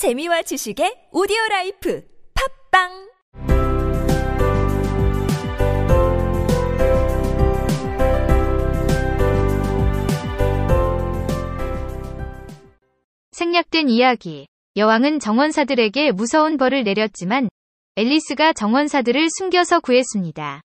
[0.00, 2.02] 재미와 지식의 오디오 라이프
[2.72, 2.88] 팝빵
[13.32, 14.46] 생략된 이야기.
[14.76, 17.50] 여왕은 정원사들에게 무서운 벌을 내렸지만
[17.96, 20.62] 앨리스가 정원사들을 숨겨서 구했습니다.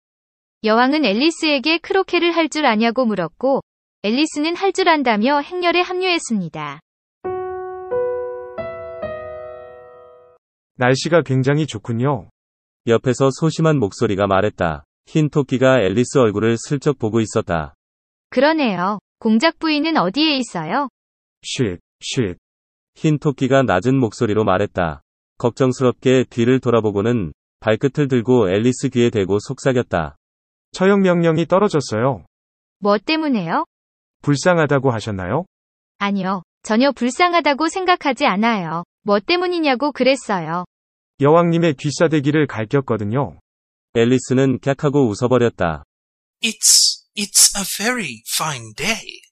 [0.65, 3.61] 여왕은 앨리스에게 크로케를 할 줄 아냐고 물었고
[4.03, 6.81] 앨리스는 할 줄 안다며 행렬에 합류했습니다.
[10.75, 12.29] 날씨가 굉장히 좋군요.
[12.87, 14.83] 옆에서 소심한 목소리가 말했다.
[15.05, 17.75] 흰 토끼가 앨리스 얼굴을 슬쩍 보고 있었다.
[18.29, 18.99] 그러네요.
[19.19, 20.89] 공작 부인은 어디에 있어요?
[21.43, 22.37] 쉿, 쉿.
[22.95, 25.01] 흰 토끼가 낮은 목소리로 말했다.
[25.37, 30.15] 걱정스럽게 뒤를 돌아보고는 발끝을 들고 앨리스 귀에 대고 속삭였다.
[30.71, 32.25] 처형 명령이 떨어졌어요.
[32.79, 33.65] 뭐 때문에요?
[34.23, 35.45] 불쌍하다고 하셨나요?
[35.99, 36.41] 아니요.
[36.63, 38.83] 전혀 불쌍하다고 생각하지 않아요.
[39.02, 40.64] 뭐 때문이냐고 그랬어요.
[41.20, 43.38] 여왕님의 귀싸대기를 갈겼거든요.
[43.94, 45.84] 앨리스는 깍하고 웃어버렸다.
[46.42, 49.22] It's, it's a very fine day.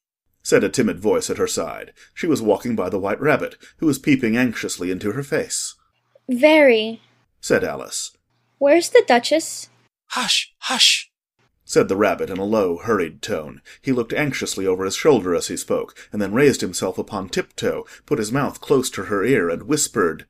[0.43, 1.93] said a timid voice at her side.
[2.15, 5.75] She was walking by the white rabbit, who was peeping anxiously into her face.
[6.29, 7.01] Very.
[7.41, 8.13] Said Alice.
[8.59, 9.69] Where's the Duchess?
[10.11, 11.08] Hush, hush.
[11.70, 13.62] Said the rabbit in a low, hurried tone.
[13.80, 17.86] He looked anxiously over his shoulder as he spoke, and then raised himself upon tiptoe,
[18.08, 20.26] put his mouth close to her ear, and whispered.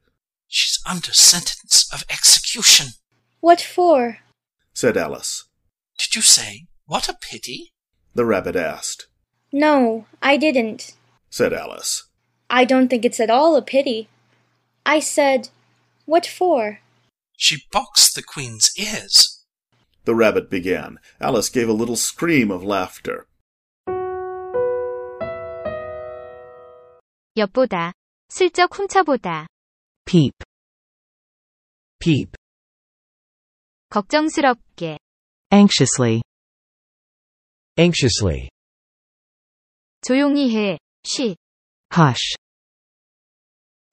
[0.49, 2.87] She's under sentence of execution.
[3.39, 4.17] What for?
[4.73, 5.47] Said Alice.
[5.97, 7.71] Did you say, what a pity?
[8.13, 9.07] The rabbit asked.
[9.53, 10.91] No, I didn't.
[11.29, 12.05] Said Alice.
[12.49, 14.09] I don't think it's at all a pity.
[14.85, 15.47] I said,
[16.05, 16.79] What for?
[17.37, 19.38] She boxed the queen's ears
[20.08, 20.98] The rabbit began.
[21.20, 23.26] Alice gave a little scream of laughter.
[27.36, 27.92] 엿보다.
[28.28, 29.46] 슬쩍 훔쳐보다.
[30.06, 30.34] peep,
[31.98, 32.30] peep,
[33.90, 34.98] 걱정스럽게.
[35.50, 36.22] anxiously,
[37.78, 38.50] anxiously,
[40.02, 40.78] 조용히 해.
[41.04, 41.36] 쉬.
[41.92, 42.36] hush,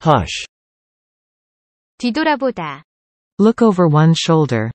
[0.02, 0.46] hush,
[1.98, 2.82] 뒤돌아보다.
[3.38, 4.70] look over one shoulder,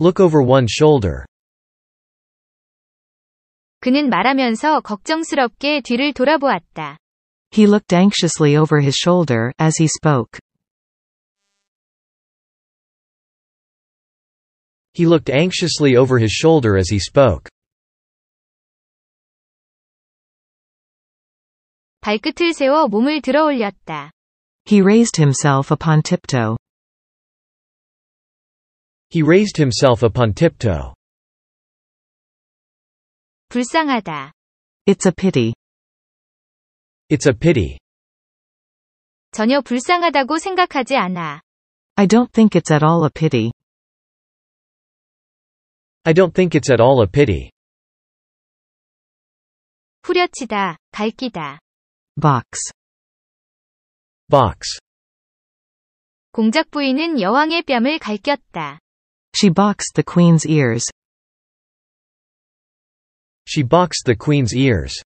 [0.00, 1.24] look over one shoulder,
[3.80, 6.96] 그는 말하면서 걱정스럽게 뒤를 돌아보았다.
[7.54, 10.40] he looked anxiously over his shoulder as he spoke.
[14.94, 17.48] He looked anxiously over his shoulder as he spoke.
[22.00, 24.10] 발끝을 세워 몸을 들어 올렸다.
[24.66, 26.56] He raised himself upon tiptoe.
[29.10, 30.94] He raised himself upon tiptoe.
[33.48, 34.32] 불쌍하다.
[34.86, 35.54] It's a pity.
[37.08, 37.78] It's a pity.
[39.30, 41.40] 전혀 불쌍하다고 생각하지 않아.
[41.96, 43.52] I don't think it's at all a pity.
[46.04, 47.50] I don't think it's at all a pity.
[50.02, 51.60] 후려치다, 갈기다.
[52.20, 52.72] Box.
[54.28, 54.78] Box.
[56.32, 58.80] 공작 부인은 여왕의 뺨을 갈겼다.
[59.35, 60.85] She boxed the queen's ears.
[63.45, 65.01] She boxed the queen's ears.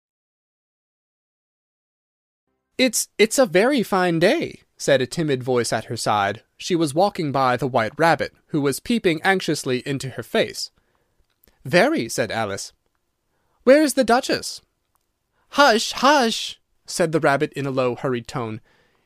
[2.78, 6.42] It's it's a very fine day, said a timid voice at her side.
[6.58, 10.72] She was walking by the white rabbit, who was peeping anxiously into her face.
[11.64, 12.74] Very, said Alice.
[13.64, 14.62] Where's the Duchess?
[15.50, 18.62] Hush, hush, said the rabbit in a low, hurried tone.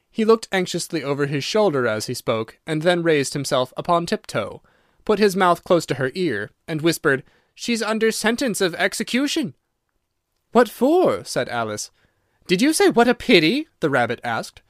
[0.10, 4.62] He looked anxiously over his shoulder as he spoke, and then raised himself upon tiptoe,
[5.06, 7.24] put his mouth close to her ear, and whispered,
[7.54, 9.56] She's under sentence of execution.
[10.52, 11.24] What for?
[11.24, 11.92] said Alice.
[12.48, 13.68] Did you say what a pity?
[13.80, 14.62] the rabbit asked.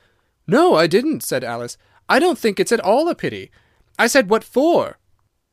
[0.48, 1.78] No, I didn't, said Alice.
[2.08, 3.50] I don't think it's at all a pity.
[3.98, 5.00] I said what for?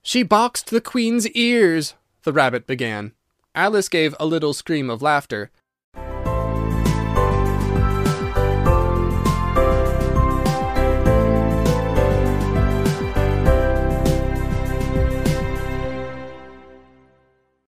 [0.02, 1.94] She boxed the queen's ears,
[2.24, 3.12] the rabbit began.
[3.54, 5.50] Alice gave a little scream of laughter.